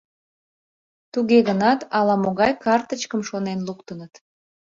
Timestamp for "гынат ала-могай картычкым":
1.49-3.21